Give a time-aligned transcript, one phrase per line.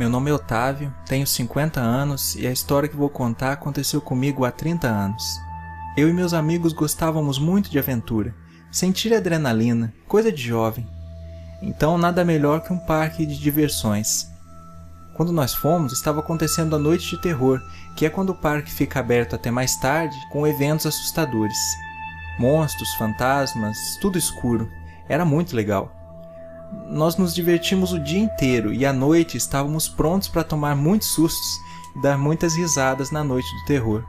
[0.00, 4.46] Meu nome é Otávio, tenho 50 anos e a história que vou contar aconteceu comigo
[4.46, 5.22] há 30 anos.
[5.94, 8.34] Eu e meus amigos gostávamos muito de aventura,
[8.72, 10.88] sentir adrenalina, coisa de jovem.
[11.60, 14.26] Então nada melhor que um parque de diversões.
[15.18, 17.60] Quando nós fomos, estava acontecendo a noite de terror,
[17.94, 21.58] que é quando o parque fica aberto até mais tarde, com eventos assustadores.
[22.38, 24.66] Monstros, fantasmas, tudo escuro.
[25.10, 25.99] Era muito legal.
[26.88, 31.60] Nós nos divertimos o dia inteiro e à noite estávamos prontos para tomar muitos sustos
[31.96, 34.04] e dar muitas risadas na noite do terror.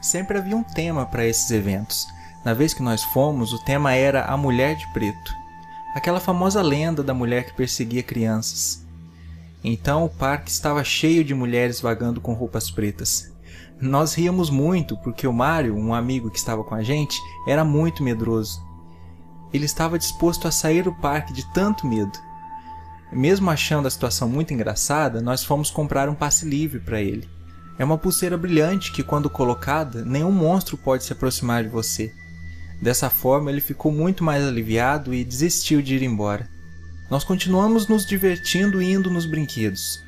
[0.00, 2.06] Sempre havia um tema para esses eventos.
[2.44, 5.32] Na vez que nós fomos, o tema era a Mulher de Preto,
[5.94, 8.84] aquela famosa lenda da mulher que perseguia crianças.
[9.62, 13.32] Então o parque estava cheio de mulheres vagando com roupas pretas.
[13.80, 18.02] Nós ríamos muito porque o Mário, um amigo que estava com a gente, era muito
[18.02, 18.67] medroso.
[19.52, 22.18] Ele estava disposto a sair do parque de tanto medo.
[23.10, 27.28] Mesmo achando a situação muito engraçada, nós fomos comprar um passe livre para ele.
[27.78, 32.12] É uma pulseira brilhante que, quando colocada, nenhum monstro pode se aproximar de você.
[32.82, 36.48] Dessa forma, ele ficou muito mais aliviado e desistiu de ir embora.
[37.10, 40.04] Nós continuamos nos divertindo e indo nos brinquedos.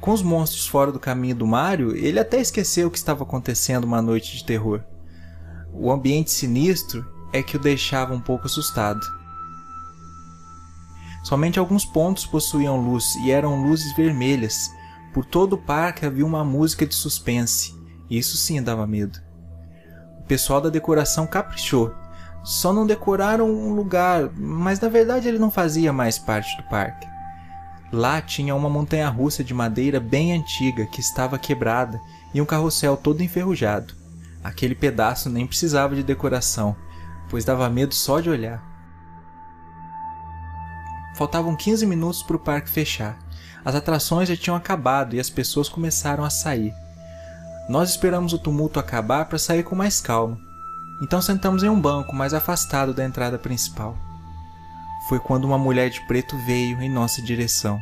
[0.00, 3.84] Com os monstros fora do caminho do Mario, ele até esqueceu o que estava acontecendo
[3.84, 4.82] uma noite de terror.
[5.72, 9.00] O ambiente sinistro é que o deixava um pouco assustado.
[11.22, 14.70] Somente alguns pontos possuíam luz e eram luzes vermelhas.
[15.14, 17.74] Por todo o parque havia uma música de suspense.
[18.10, 19.18] Isso sim dava medo.
[20.18, 21.94] O pessoal da decoração caprichou.
[22.42, 27.06] Só não decoraram um lugar, mas na verdade ele não fazia mais parte do parque.
[27.92, 32.00] Lá tinha uma montanha-russa de madeira bem antiga que estava quebrada
[32.34, 33.94] e um carrossel todo enferrujado.
[34.42, 36.74] Aquele pedaço nem precisava de decoração,
[37.32, 38.62] pois dava medo só de olhar.
[41.16, 43.18] Faltavam 15 minutos para o parque fechar.
[43.64, 46.74] As atrações já tinham acabado e as pessoas começaram a sair.
[47.70, 50.38] Nós esperamos o tumulto acabar para sair com mais calma.
[51.02, 53.96] Então sentamos em um banco mais afastado da entrada principal.
[55.08, 57.80] Foi quando uma mulher de preto veio em nossa direção.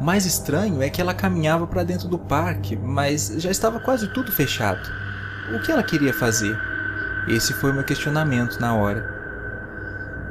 [0.00, 4.32] Mais estranho é que ela caminhava para dentro do parque, mas já estava quase tudo
[4.32, 4.90] fechado.
[5.54, 6.58] O que ela queria fazer?
[7.28, 9.20] Esse foi o meu questionamento na hora.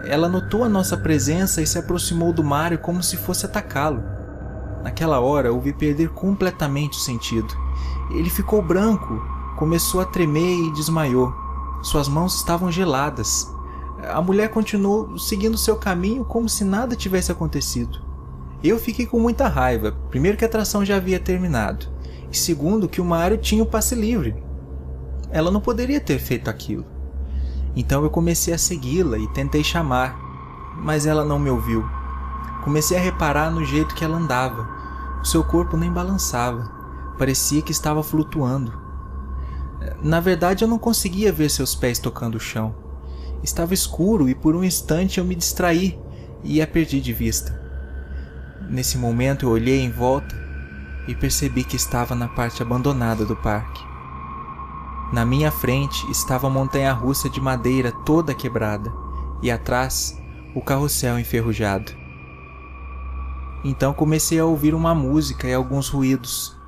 [0.05, 4.03] Ela notou a nossa presença e se aproximou do Mario como se fosse atacá-lo.
[4.83, 7.53] Naquela hora, ouvi perder completamente o sentido.
[8.09, 9.21] Ele ficou branco,
[9.55, 11.31] começou a tremer e desmaiou.
[11.83, 13.53] Suas mãos estavam geladas.
[14.07, 18.08] A mulher continuou seguindo seu caminho como se nada tivesse acontecido.
[18.63, 21.87] Eu fiquei com muita raiva, primeiro que a atração já havia terminado,
[22.29, 24.35] e segundo que o Mario tinha o passe livre.
[25.31, 26.85] Ela não poderia ter feito aquilo.
[27.75, 30.19] Então eu comecei a segui-la e tentei chamar,
[30.75, 31.85] mas ela não me ouviu.
[32.63, 34.67] Comecei a reparar no jeito que ela andava.
[35.21, 36.69] O seu corpo nem balançava,
[37.17, 38.73] parecia que estava flutuando.
[40.01, 42.75] Na verdade, eu não conseguia ver seus pés tocando o chão.
[43.41, 45.97] Estava escuro e por um instante eu me distraí
[46.43, 47.68] e a perdi de vista.
[48.69, 50.35] Nesse momento eu olhei em volta
[51.07, 53.83] e percebi que estava na parte abandonada do parque.
[55.11, 58.93] Na minha frente estava a montanha-russa de madeira toda quebrada
[59.41, 60.15] e atrás
[60.53, 61.91] o carrossel enferrujado.
[63.63, 66.58] Então comecei a ouvir uma música e alguns ruídos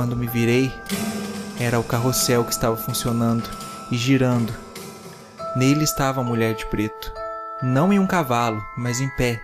[0.00, 0.72] Quando me virei,
[1.60, 3.44] era o carrossel que estava funcionando
[3.90, 4.50] e girando.
[5.54, 7.12] Nele estava a mulher de preto,
[7.62, 9.38] não em um cavalo, mas em pé.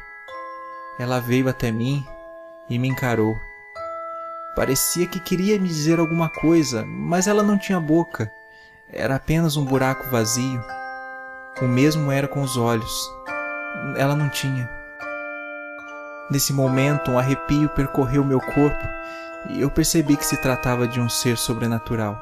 [0.99, 2.03] Ela veio até mim
[2.71, 3.37] e me encarou.
[4.57, 8.33] Parecia que queria me dizer alguma coisa, mas ela não tinha boca.
[8.91, 10.65] Era apenas um buraco vazio.
[11.61, 13.11] O mesmo era com os olhos.
[13.99, 14.67] Ela não tinha.
[16.31, 18.97] Nesse momento, um arrepio percorreu meu corpo
[19.51, 22.21] e eu percebi que se tratava de um ser sobrenatural.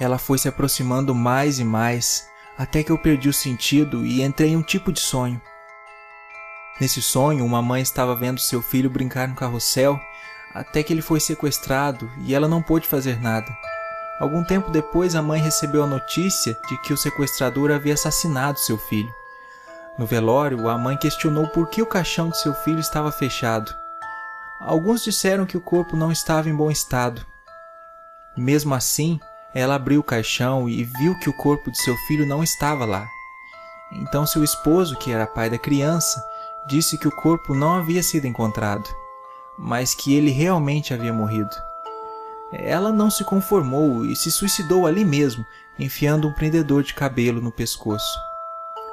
[0.00, 2.26] Ela foi se aproximando mais e mais,
[2.56, 5.40] até que eu perdi o sentido e entrei em um tipo de sonho.
[6.80, 9.98] Nesse sonho, uma mãe estava vendo seu filho brincar no carrossel
[10.54, 13.48] até que ele foi sequestrado e ela não pôde fazer nada.
[14.20, 18.76] Algum tempo depois, a mãe recebeu a notícia de que o sequestrador havia assassinado seu
[18.76, 19.12] filho.
[19.98, 23.72] No velório, a mãe questionou por que o caixão de seu filho estava fechado.
[24.60, 27.24] Alguns disseram que o corpo não estava em bom estado.
[28.36, 29.20] Mesmo assim,
[29.54, 33.06] ela abriu o caixão e viu que o corpo de seu filho não estava lá.
[33.92, 36.22] Então, seu esposo, que era pai da criança,
[36.66, 38.88] disse que o corpo não havia sido encontrado,
[39.58, 41.54] mas que ele realmente havia morrido.
[42.52, 45.44] Ela não se conformou e se suicidou ali mesmo,
[45.78, 48.18] enfiando um prendedor de cabelo no pescoço.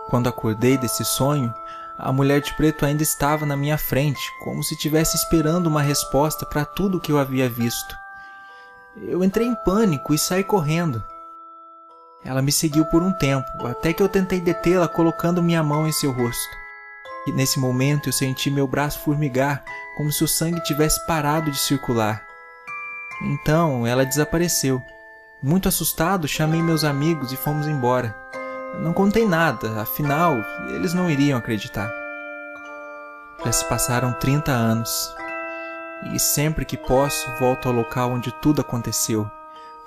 [0.09, 1.53] Quando acordei desse sonho,
[1.97, 6.45] a mulher de preto ainda estava na minha frente, como se estivesse esperando uma resposta
[6.45, 7.95] para tudo o que eu havia visto.
[8.97, 11.03] Eu entrei em pânico e saí correndo.
[12.23, 15.91] Ela me seguiu por um tempo, até que eu tentei detê-la colocando minha mão em
[15.91, 16.55] seu rosto.
[17.27, 19.63] E nesse momento eu senti meu braço formigar,
[19.97, 22.25] como se o sangue tivesse parado de circular.
[23.21, 24.81] Então ela desapareceu.
[25.41, 28.24] Muito assustado, chamei meus amigos e fomos embora.
[28.81, 30.35] Não contei nada, afinal,
[30.69, 31.91] eles não iriam acreditar.
[33.43, 35.13] Já se passaram 30 anos.
[36.13, 39.29] E sempre que posso, volto ao local onde tudo aconteceu,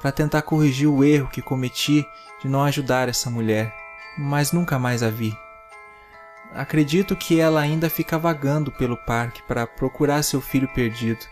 [0.01, 2.07] para tentar corrigir o erro que cometi
[2.41, 3.75] de não ajudar essa mulher,
[4.17, 5.37] mas nunca mais a vi.
[6.55, 11.25] Acredito que ela ainda fica vagando pelo parque para procurar seu filho perdido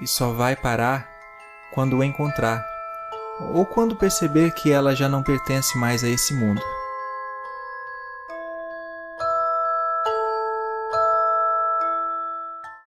[0.00, 1.08] e só vai parar
[1.72, 2.64] quando o encontrar,
[3.40, 6.62] ou quando perceber que ela já não pertence mais a esse mundo.